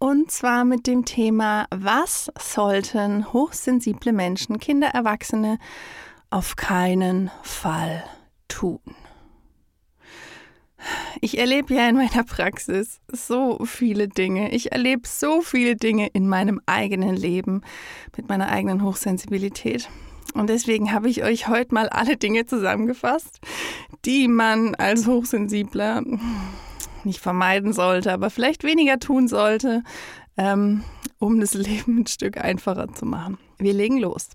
[0.00, 5.58] und zwar mit dem Thema, was sollten hochsensible Menschen, Kinder, Erwachsene
[6.30, 8.02] auf keinen Fall
[8.48, 8.80] tun.
[11.20, 14.50] Ich erlebe ja in meiner Praxis so viele Dinge.
[14.52, 17.60] Ich erlebe so viele Dinge in meinem eigenen Leben
[18.16, 19.90] mit meiner eigenen Hochsensibilität.
[20.32, 23.40] Und deswegen habe ich euch heute mal alle Dinge zusammengefasst,
[24.06, 26.02] die man als Hochsensibler
[27.04, 29.82] nicht vermeiden sollte, aber vielleicht weniger tun sollte,
[30.36, 30.84] ähm,
[31.18, 33.38] um das Leben ein Stück einfacher zu machen.
[33.58, 34.28] Wir legen los.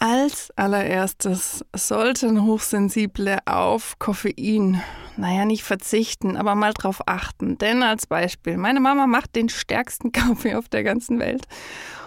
[0.00, 4.80] Als allererstes sollten Hochsensible auf Koffein,
[5.16, 7.58] naja, nicht verzichten, aber mal drauf achten.
[7.58, 11.48] Denn als Beispiel, meine Mama macht den stärksten Kaffee auf der ganzen Welt.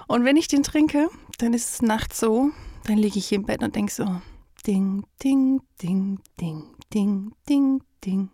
[0.07, 1.09] Und wenn ich den trinke,
[1.39, 2.51] dann ist es nachts so,
[2.85, 4.21] dann liege ich im Bett und denke so,
[4.65, 8.29] ding, ding, ding, ding, ding, ding, ding.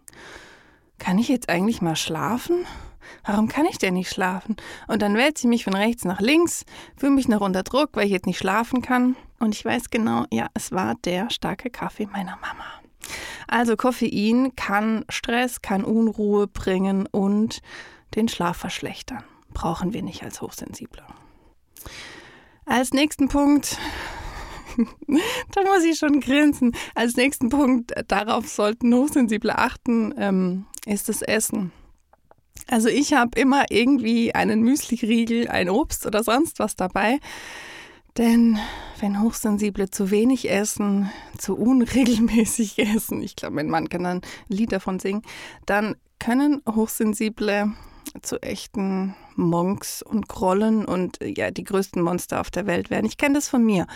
[0.98, 2.66] Kann ich jetzt eigentlich mal schlafen?
[3.24, 4.56] Warum kann ich denn nicht schlafen?
[4.88, 8.06] Und dann wälzt sie mich von rechts nach links, fühle mich noch unter Druck, weil
[8.06, 9.16] ich jetzt nicht schlafen kann.
[9.40, 12.66] Und ich weiß genau, ja, es war der starke Kaffee meiner Mama.
[13.48, 17.62] Also Koffein kann Stress, kann Unruhe bringen und
[18.16, 19.24] den Schlaf verschlechtern.
[19.54, 21.04] Brauchen wir nicht als Hochsensible.
[22.66, 23.78] Als nächsten Punkt,
[25.54, 26.76] da muss ich schon grinsen.
[26.96, 31.72] Als nächsten Punkt, darauf sollten Hochsensible achten, ähm, ist das Essen.
[32.68, 37.20] Also ich habe immer irgendwie einen Müsli-Riegel, ein Obst oder sonst was dabei.
[38.18, 38.58] Denn
[39.00, 44.22] wenn Hochsensible zu wenig essen, zu unregelmäßig essen, ich glaube, mein Mann kann dann ein
[44.48, 45.22] Lied davon singen,
[45.66, 47.74] dann können Hochsensible
[48.22, 53.06] zu echten Monks und Grollen und äh, ja, die größten Monster auf der Welt werden.
[53.06, 53.88] Ich kenne das von mir.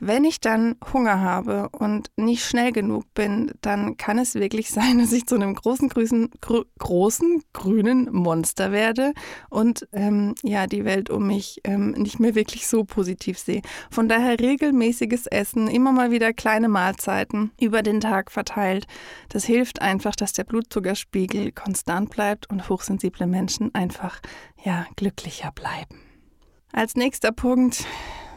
[0.00, 4.98] Wenn ich dann Hunger habe und nicht schnell genug bin, dann kann es wirklich sein,
[4.98, 9.12] dass ich zu einem großen, grüßen, gr großen grünen Monster werde
[9.50, 13.62] und ähm, ja, die Welt um mich ähm, nicht mehr wirklich so positiv sehe.
[13.90, 18.86] Von daher regelmäßiges Essen, immer mal wieder kleine Mahlzeiten über den Tag verteilt.
[19.28, 24.20] Das hilft einfach, dass der Blutzuckerspiegel konstant bleibt und hochsensible Menschen einfach
[24.62, 26.00] ja, glücklicher bleiben.
[26.72, 27.84] Als nächster Punkt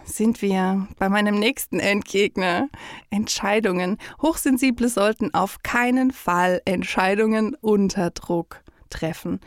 [0.05, 2.69] sind wir bei meinem nächsten Endgegner.
[3.09, 3.97] Entscheidungen.
[4.21, 9.39] Hochsensible sollten auf keinen Fall Entscheidungen unter Druck treffen.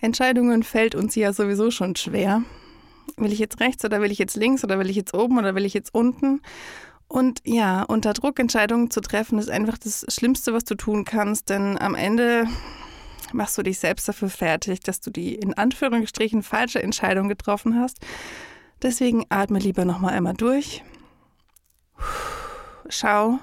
[0.00, 2.42] Entscheidungen fällt uns ja sowieso schon schwer.
[3.16, 5.54] Will ich jetzt rechts oder will ich jetzt links oder will ich jetzt oben oder
[5.54, 6.42] will ich jetzt unten?
[7.06, 11.48] Und ja, unter Druck Entscheidungen zu treffen, ist einfach das Schlimmste, was du tun kannst,
[11.48, 12.46] denn am Ende
[13.34, 17.98] machst du dich selbst dafür fertig, dass du die in Anführungsstrichen falsche Entscheidung getroffen hast.
[18.82, 20.82] Deswegen atme lieber nochmal einmal durch.
[22.88, 23.38] Schau,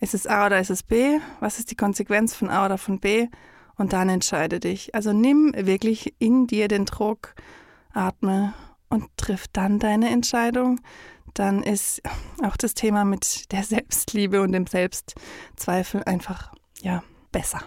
[0.00, 1.18] ist es A oder ist es B?
[1.40, 3.28] Was ist die Konsequenz von A oder von B?
[3.76, 4.94] Und dann entscheide dich.
[4.94, 7.34] Also nimm wirklich in dir den Druck,
[7.92, 8.52] atme
[8.88, 10.80] und triff dann deine Entscheidung.
[11.34, 12.02] Dann ist
[12.42, 17.62] auch das Thema mit der Selbstliebe und dem Selbstzweifel einfach ja besser.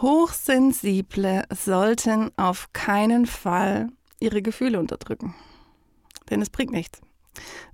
[0.00, 3.88] Hochsensible sollten auf keinen Fall
[4.18, 5.34] ihre Gefühle unterdrücken.
[6.30, 7.00] Denn es bringt nichts.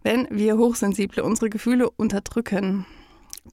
[0.03, 2.87] Wenn wir Hochsensible unsere Gefühle unterdrücken,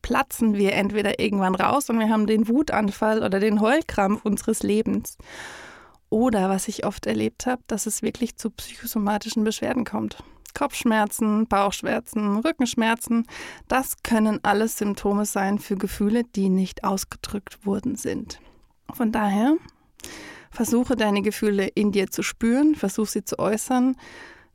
[0.02, 5.18] platzen wir entweder irgendwann raus und wir haben den Wutanfall oder den Heulkrampf unseres Lebens.
[6.10, 10.18] Oder was ich oft erlebt habe, dass es wirklich zu psychosomatischen Beschwerden kommt.
[10.54, 13.28] Kopfschmerzen, Bauchschmerzen, Rückenschmerzen,
[13.68, 18.40] das können alles Symptome sein für Gefühle, die nicht ausgedrückt worden sind.
[18.94, 19.58] Von daher
[20.52, 23.96] versuche deine Gefühle in dir zu spüren, versuche sie zu äußern,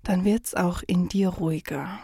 [0.02, 2.00] dann wird es auch in dir ruhiger.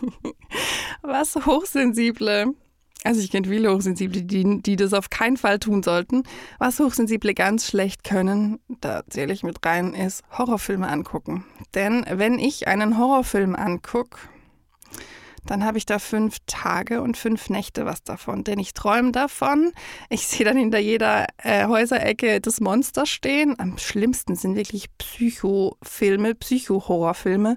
[1.02, 2.54] Was Hochsensible,
[3.04, 6.22] also ich kenne viele Hochsensible, die, die das auf keinen Fall tun sollten.
[6.58, 11.44] Was Hochsensible ganz schlecht können, da zähle ich mit rein, ist Horrorfilme angucken.
[11.74, 14.16] Denn wenn ich einen Horrorfilm angucke,
[15.46, 18.44] dann habe ich da fünf Tage und fünf Nächte was davon.
[18.44, 19.72] Denn ich träume davon.
[20.08, 23.58] Ich sehe dann hinter jeder äh, Häuserecke das Monster stehen.
[23.58, 27.56] Am schlimmsten sind wirklich Psychofilme, Psycho-Horrorfilme.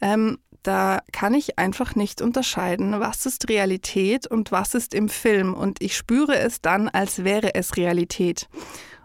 [0.00, 5.54] Ähm, da kann ich einfach nicht unterscheiden, was ist Realität und was ist im Film.
[5.54, 8.48] Und ich spüre es dann, als wäre es Realität.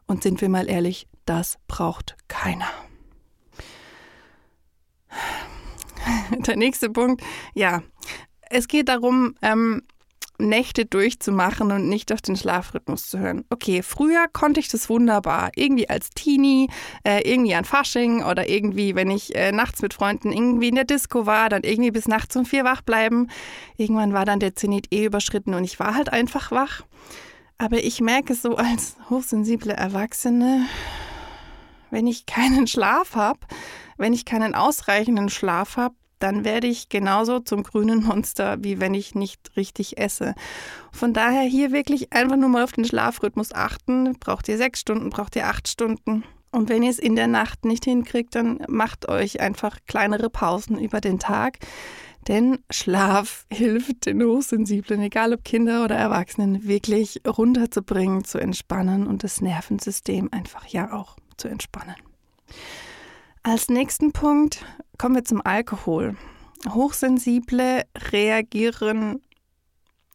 [0.08, 2.68] Und sind wir mal ehrlich, das braucht keiner.
[6.48, 7.82] Der nächste Punkt, ja,
[8.50, 9.84] es geht darum, ähm,
[10.42, 13.46] Nächte durchzumachen und nicht auf den Schlafrhythmus zu hören.
[13.50, 15.52] Okay, früher konnte ich das wunderbar.
[15.56, 16.70] Irgendwie als Teenie,
[17.04, 20.84] äh, irgendwie an Fasching oder irgendwie, wenn ich äh, nachts mit Freunden irgendwie in der
[20.84, 23.28] Disco war, dann irgendwie bis nachts um vier wach bleiben.
[23.78, 26.84] Irgendwann war dann der Zenit eh überschritten und ich war halt einfach wach.
[27.58, 30.66] Aber ich merke so als hochsensible Erwachsene,
[31.92, 33.40] wenn ich keinen Schlaf habe,
[34.02, 38.94] wenn ich keinen ausreichenden Schlaf habe, dann werde ich genauso zum grünen Monster, wie wenn
[38.94, 40.36] ich nicht richtig esse.
[40.92, 44.14] Von daher hier wirklich einfach nur mal auf den Schlafrhythmus achten.
[44.20, 46.24] Braucht ihr sechs Stunden, braucht ihr acht Stunden?
[46.52, 50.78] Und wenn ihr es in der Nacht nicht hinkriegt, dann macht euch einfach kleinere Pausen
[50.78, 51.60] über den Tag.
[52.28, 59.24] Denn Schlaf hilft den Hochsensiblen, egal ob Kinder oder Erwachsenen, wirklich runterzubringen, zu entspannen und
[59.24, 61.96] das Nervensystem einfach ja auch zu entspannen.
[63.44, 64.64] Als nächsten Punkt
[65.00, 66.16] kommen wir zum Alkohol.
[66.70, 69.20] Hochsensible reagieren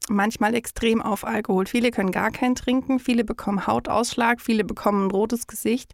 [0.09, 1.67] manchmal extrem auf Alkohol.
[1.67, 5.91] Viele können gar keinen trinken, viele bekommen Hautausschlag, viele bekommen ein rotes Gesicht.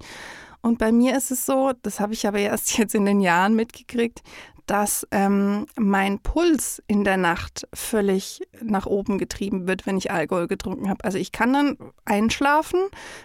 [0.60, 3.54] Und bei mir ist es so, das habe ich aber erst jetzt in den Jahren
[3.54, 4.20] mitgekriegt,
[4.66, 10.46] dass ähm, mein Puls in der Nacht völlig nach oben getrieben wird, wenn ich Alkohol
[10.46, 11.04] getrunken habe.
[11.04, 12.80] Also ich kann dann einschlafen,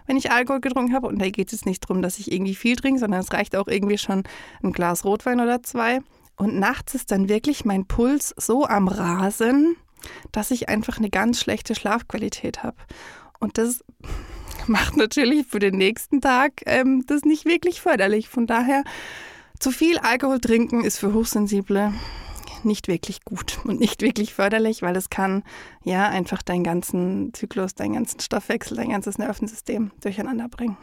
[0.08, 1.08] wenn ich Alkohol getrunken habe.
[1.08, 3.68] Und da geht es nicht darum, dass ich irgendwie viel trinke, sondern es reicht auch
[3.68, 4.24] irgendwie schon
[4.64, 6.00] ein Glas Rotwein oder zwei.
[6.36, 9.76] Und nachts ist dann wirklich mein Puls so am Rasen,
[10.32, 12.78] dass ich einfach eine ganz schlechte Schlafqualität habe.
[13.40, 13.84] Und das
[14.68, 18.30] macht natürlich für den nächsten Tag ähm, das nicht wirklich förderlich.
[18.30, 18.84] Von daher
[19.60, 21.94] zu viel Alkohol trinken ist für Hochsensible
[22.64, 25.44] nicht wirklich gut und nicht wirklich förderlich, weil es kann
[25.84, 30.78] ja einfach deinen ganzen Zyklus, deinen ganzen Stoffwechsel, dein ganzes Nervensystem durcheinander bringen.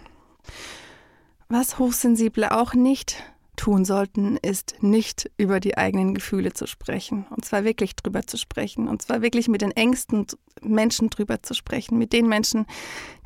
[1.48, 3.22] Was Hochsensible auch nicht
[3.56, 7.26] tun sollten, ist nicht über die eigenen Gefühle zu sprechen.
[7.30, 8.88] Und zwar wirklich drüber zu sprechen.
[8.88, 10.26] Und zwar wirklich mit den engsten
[10.60, 11.96] Menschen drüber zu sprechen.
[11.96, 12.66] Mit den Menschen,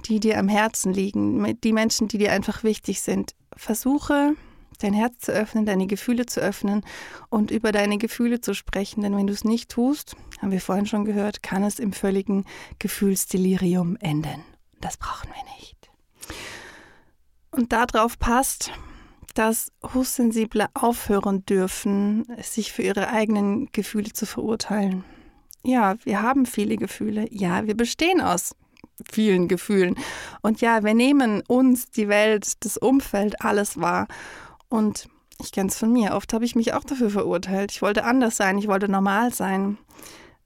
[0.06, 1.40] die dir am Herzen liegen.
[1.40, 3.34] Mit den Menschen, die dir einfach wichtig sind.
[3.56, 4.34] Versuche
[4.78, 6.84] dein Herz zu öffnen, deine Gefühle zu öffnen
[7.28, 9.02] und über deine Gefühle zu sprechen.
[9.02, 12.44] Denn wenn du es nicht tust, haben wir vorhin schon gehört, kann es im völligen
[12.78, 14.44] Gefühlsdelirium enden.
[14.80, 15.90] Das brauchen wir nicht.
[17.50, 18.72] Und darauf passt,
[19.34, 25.04] dass Hochsensible aufhören dürfen, sich für ihre eigenen Gefühle zu verurteilen.
[25.64, 27.26] Ja, wir haben viele Gefühle.
[27.30, 28.54] Ja, wir bestehen aus
[29.10, 29.96] vielen Gefühlen.
[30.42, 34.08] Und ja, wir nehmen uns, die Welt, das Umfeld, alles wahr.
[34.68, 35.08] Und
[35.40, 36.14] ich kenne es von mir.
[36.14, 37.72] Oft habe ich mich auch dafür verurteilt.
[37.72, 39.78] Ich wollte anders sein, ich wollte normal sein.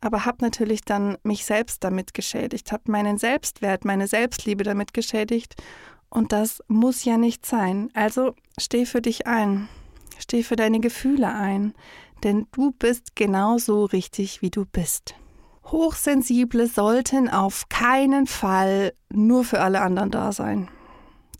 [0.00, 5.54] Aber habe natürlich dann mich selbst damit geschädigt, habe meinen Selbstwert, meine Selbstliebe damit geschädigt.
[6.10, 7.90] Und das muss ja nicht sein.
[7.94, 9.68] Also steh für dich ein.
[10.18, 11.74] Steh für deine Gefühle ein.
[12.22, 15.14] Denn du bist genauso richtig, wie du bist.
[15.66, 20.68] Hochsensible sollten auf keinen Fall nur für alle anderen da sein.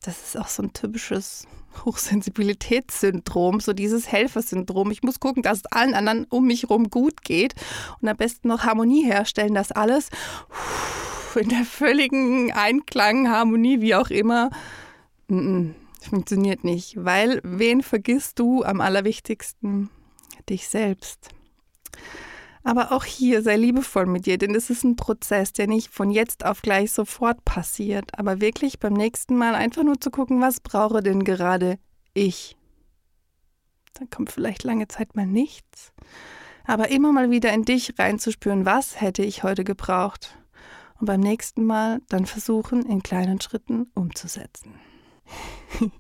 [0.03, 1.47] Das ist auch so ein typisches
[1.85, 4.91] Hochsensibilitätssyndrom, so dieses Helfersyndrom.
[4.91, 7.55] Ich muss gucken, dass es allen anderen um mich herum gut geht
[8.01, 10.11] und am besten noch Harmonie herstellen, dass alles
[11.35, 14.51] in der völligen Einklang, Harmonie, wie auch immer,
[15.29, 16.97] funktioniert nicht.
[17.03, 19.89] Weil wen vergisst du am allerwichtigsten?
[20.49, 21.29] Dich selbst.
[22.65, 26.11] Aber auch hier sei liebevoll mit dir, denn es ist ein Prozess, der nicht von
[26.11, 30.61] jetzt auf gleich sofort passiert, aber wirklich beim nächsten Mal einfach nur zu gucken, was
[30.61, 31.79] brauche denn gerade
[32.15, 32.57] ich.
[33.95, 35.93] Dann kommt vielleicht lange Zeit mal nichts,
[36.65, 40.39] aber immer mal wieder in dich reinzuspüren, was hätte ich heute gebraucht.
[41.01, 44.75] Und beim nächsten Mal dann versuchen, in kleinen Schritten umzusetzen.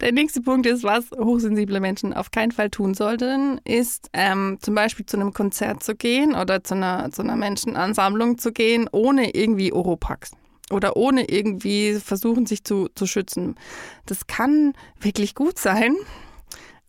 [0.00, 4.74] Der nächste Punkt ist, was hochsensible Menschen auf keinen Fall tun sollten, ist ähm, zum
[4.74, 9.34] Beispiel zu einem Konzert zu gehen oder zu einer, zu einer Menschenansammlung zu gehen, ohne
[9.34, 10.32] irgendwie Oropax
[10.70, 13.56] oder ohne irgendwie versuchen, sich zu, zu schützen.
[14.06, 15.94] Das kann wirklich gut sein,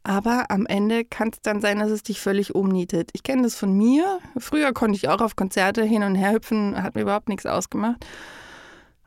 [0.04, 3.10] aber am Ende kann es dann sein, dass es dich völlig umnietet.
[3.14, 4.20] Ich kenne das von mir.
[4.38, 8.06] Früher konnte ich auch auf Konzerte hin und her hüpfen, hat mir überhaupt nichts ausgemacht.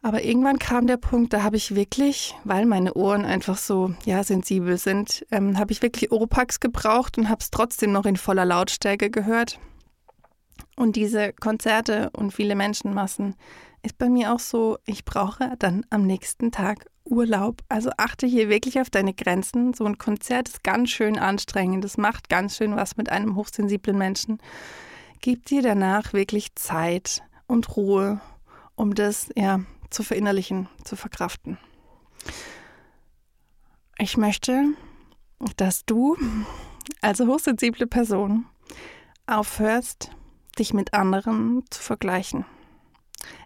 [0.03, 4.23] Aber irgendwann kam der Punkt, da habe ich wirklich, weil meine Ohren einfach so ja
[4.23, 8.45] sensibel sind, ähm, habe ich wirklich Oropax gebraucht und habe es trotzdem noch in voller
[8.45, 9.59] Lautstärke gehört.
[10.77, 13.35] Und diese Konzerte und viele Menschenmassen
[13.83, 17.63] ist bei mir auch so, ich brauche dann am nächsten Tag Urlaub.
[17.69, 19.75] Also achte hier wirklich auf deine Grenzen.
[19.75, 21.83] So ein Konzert ist ganz schön anstrengend.
[21.83, 24.39] Das macht ganz schön was mit einem hochsensiblen Menschen.
[25.21, 28.21] Gib dir danach wirklich Zeit und Ruhe,
[28.77, 31.59] um das ja zu verinnerlichen, zu verkraften.
[33.99, 34.65] Ich möchte,
[35.57, 36.17] dass du
[37.01, 38.47] als hochsensible Person
[39.27, 40.11] aufhörst,
[40.59, 42.45] dich mit anderen zu vergleichen.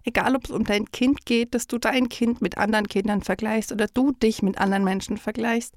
[0.04, 3.72] Egal, ob es um dein Kind geht, dass du dein Kind mit anderen Kindern vergleichst
[3.72, 5.75] oder du dich mit anderen Menschen vergleichst.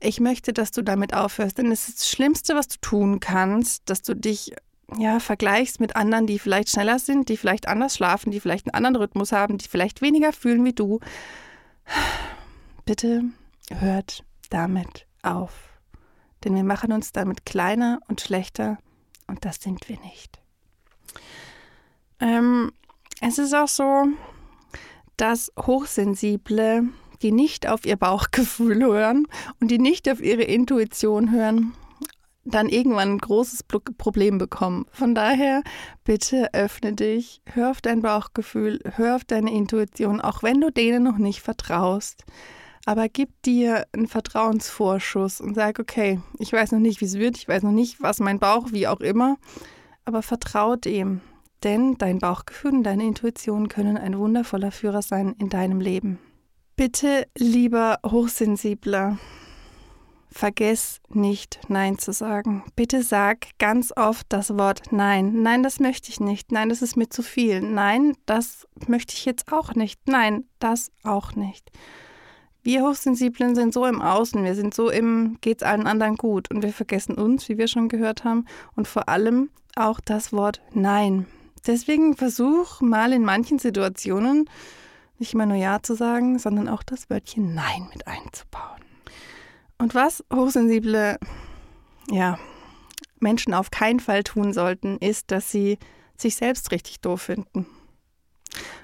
[0.00, 3.88] Ich möchte, dass du damit aufhörst, denn es ist das Schlimmste, was du tun kannst,
[3.88, 4.52] dass du dich
[4.98, 8.74] ja, vergleichst mit anderen, die vielleicht schneller sind, die vielleicht anders schlafen, die vielleicht einen
[8.74, 11.00] anderen Rhythmus haben, die vielleicht weniger fühlen wie du.
[12.84, 13.24] Bitte
[13.70, 15.68] hört damit auf.
[16.44, 18.78] Denn wir machen uns damit kleiner und schlechter
[19.26, 20.40] und das sind wir nicht.
[22.20, 22.72] Ähm,
[23.20, 24.06] es ist auch so,
[25.16, 26.88] dass Hochsensible,
[27.22, 29.26] die nicht auf ihr Bauchgefühl hören
[29.60, 31.74] und die nicht auf ihre Intuition hören,
[32.44, 34.86] dann irgendwann ein großes Problem bekommen.
[34.90, 35.62] Von daher,
[36.04, 41.04] bitte öffne dich, hör auf dein Bauchgefühl, hör auf deine Intuition, auch wenn du denen
[41.04, 42.24] noch nicht vertraust.
[42.84, 47.36] Aber gib dir einen Vertrauensvorschuss und sag, okay, ich weiß noch nicht, wie es wird,
[47.36, 49.36] ich weiß noch nicht, was mein Bauch, wie auch immer,
[50.04, 51.20] aber vertrau dem.
[51.62, 56.18] Denn dein Bauchgefühl und deine Intuition können ein wundervoller Führer sein in deinem Leben.
[56.74, 59.18] Bitte, lieber Hochsensibler,
[60.32, 62.64] vergiss nicht Nein zu sagen.
[62.74, 65.42] Bitte sag ganz oft das Wort Nein.
[65.42, 66.52] Nein, das möchte ich nicht.
[66.52, 67.60] Nein, das ist mir zu viel.
[67.60, 70.00] Nein, das möchte ich jetzt auch nicht.
[70.06, 71.70] Nein, das auch nicht.
[72.64, 76.62] Wir Hochsensiblen sind so im Außen, wir sind so im geht's allen anderen gut und
[76.62, 78.46] wir vergessen uns, wie wir schon gehört haben,
[78.76, 81.26] und vor allem auch das Wort Nein.
[81.66, 84.48] Deswegen versuch mal in manchen Situationen
[85.18, 88.91] nicht immer nur Ja zu sagen, sondern auch das Wörtchen Nein mit einzubauen.
[89.78, 91.18] Und was hochsensible
[92.10, 92.38] ja,
[93.20, 95.78] Menschen auf keinen Fall tun sollten, ist, dass sie
[96.16, 97.66] sich selbst richtig doof finden.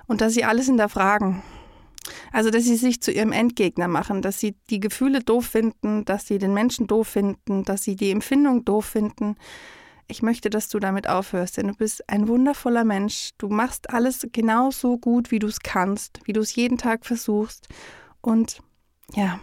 [0.07, 1.43] Und dass sie alles hinterfragen.
[2.33, 6.27] Also, dass sie sich zu ihrem Endgegner machen, dass sie die Gefühle doof finden, dass
[6.27, 9.37] sie den Menschen doof finden, dass sie die Empfindung doof finden,
[10.11, 13.33] ich möchte, dass du damit aufhörst, denn du bist ein wundervoller Mensch.
[13.37, 17.69] Du machst alles genauso gut, wie du es kannst, wie du es jeden Tag versuchst.
[18.23, 18.61] Und
[19.15, 19.39] ja,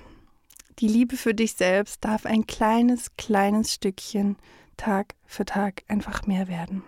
[0.80, 4.38] die Liebe für dich selbst darf ein kleines, kleines Stückchen
[4.78, 6.84] Tag für Tag einfach mehr werden.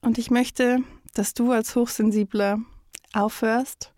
[0.00, 0.78] Und ich möchte,
[1.14, 2.58] dass du als Hochsensibler
[3.12, 3.92] aufhörst,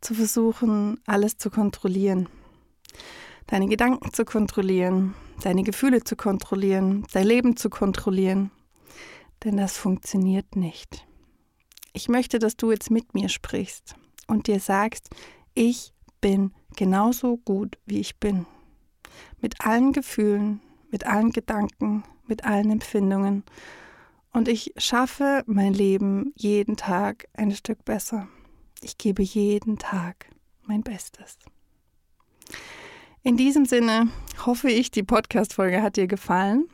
[0.00, 2.28] zu versuchen, alles zu kontrollieren.
[3.46, 8.50] Deine Gedanken zu kontrollieren, deine Gefühle zu kontrollieren, dein Leben zu kontrollieren.
[9.44, 11.06] Denn das funktioniert nicht.
[11.92, 13.94] Ich möchte, dass du jetzt mit mir sprichst
[14.26, 15.08] und dir sagst,
[15.54, 18.46] ich bin genauso gut, wie ich bin.
[19.40, 23.44] Mit allen Gefühlen, mit allen Gedanken, mit allen Empfindungen.
[24.32, 28.28] Und ich schaffe mein Leben jeden Tag ein Stück besser.
[28.82, 30.26] Ich gebe jeden Tag
[30.66, 31.38] mein Bestes.
[33.22, 34.08] In diesem Sinne
[34.44, 36.68] hoffe ich, die Podcast-Folge hat dir gefallen.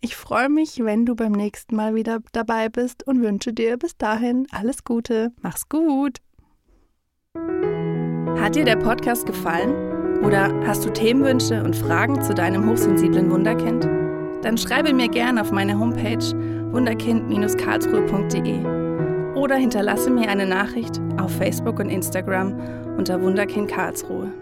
[0.00, 3.96] Ich freue mich, wenn du beim nächsten Mal wieder dabei bist und wünsche dir bis
[3.96, 5.32] dahin alles Gute.
[5.40, 6.18] Mach's gut.
[8.40, 10.22] Hat dir der Podcast gefallen?
[10.22, 13.88] Oder hast du Themenwünsche und Fragen zu deinem hochsensiblen Wunderkind?
[14.42, 16.18] Dann schreibe mir gerne auf meine Homepage
[16.72, 18.82] wunderkind-karlsruhe.de
[19.34, 22.54] oder hinterlasse mir eine Nachricht auf Facebook und Instagram
[22.96, 24.32] unter Wunderkind Karlsruhe.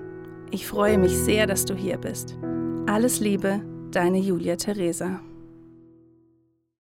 [0.50, 2.36] Ich freue mich sehr, dass du hier bist.
[2.86, 5.20] Alles Liebe, deine Julia Theresa.